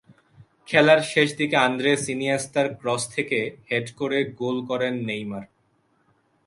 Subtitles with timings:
[0.67, 5.45] খেলার শেষ দিকে আন্দ্রেস ইনিয়েস্তার ক্রস থেকে হেড করে গোল করেন নেইমার।